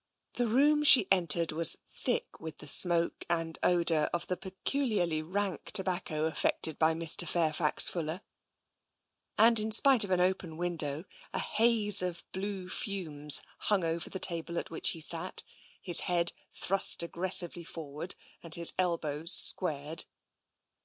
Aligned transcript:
"The 0.38 0.48
room 0.48 0.82
she 0.82 1.06
entered 1.12 1.52
was 1.52 1.78
thick 1.86 2.40
with 2.40 2.58
the 2.58 2.66
smoke 2.66 3.24
and 3.30 3.60
odour 3.62 4.10
of 4.12 4.26
the 4.26 4.36
peculiarly 4.36 5.22
rank 5.22 5.70
tobacco 5.70 6.24
affected 6.24 6.80
by 6.80 6.94
Mr. 6.94 7.28
Fairfax 7.28 7.86
Fuller, 7.86 8.22
and 9.38 9.60
in 9.60 9.70
spite 9.70 10.02
of 10.02 10.10
an 10.10 10.18
open 10.20 10.56
window, 10.56 11.04
a 11.32 11.38
haze 11.38 12.02
of 12.02 12.24
blue 12.32 12.68
fumes 12.68 13.40
hung 13.58 13.84
over 13.84 14.10
the 14.10 14.18
table 14.18 14.58
at 14.58 14.70
which 14.70 14.90
he 14.90 15.00
sat, 15.00 15.44
his 15.80 16.00
head 16.10 16.32
thrust 16.50 17.04
aggressively 17.04 17.62
forward 17.62 18.16
and 18.42 18.56
his 18.56 18.74
elbows 18.80 19.30
squared. 19.32 20.06